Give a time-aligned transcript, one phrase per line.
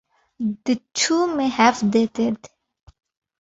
[0.39, 2.39] The two may have dated.